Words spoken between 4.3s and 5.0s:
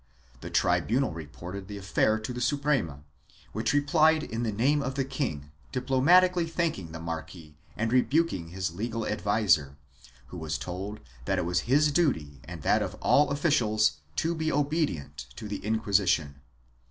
the name of